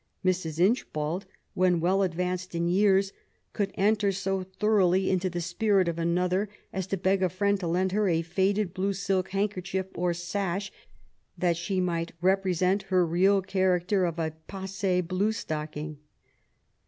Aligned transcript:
Mrs. 0.25 0.59
Inchbald, 0.59 1.27
when 1.53 1.79
well 1.79 2.01
advanced 2.01 2.55
in 2.55 2.67
years^ 2.67 3.11
could 3.53 3.69
enter 3.75 4.11
so 4.11 4.41
thoroughly 4.41 5.11
into 5.11 5.29
the 5.29 5.39
spirit 5.41 5.87
of 5.87 5.99
an 5.99 6.17
other 6.17 6.49
as 6.73 6.87
to 6.87 6.97
beg 6.97 7.21
a 7.21 7.29
friend 7.29 7.59
to 7.59 7.67
lend 7.67 7.91
her 7.91 8.09
a 8.09 8.23
faded 8.23 8.73
blue 8.73 8.93
silk 8.93 9.29
handkerchief 9.29 9.85
or 9.93 10.09
sash^ 10.13 10.71
that 11.37 11.55
she 11.55 11.79
might 11.79 12.13
represent 12.19 12.81
her 12.89 13.05
real 13.05 13.43
character 13.43 14.05
of 14.05 14.17
a 14.17 14.31
passie 14.47 15.01
blue 15.01 15.31
stocking. 15.31 15.99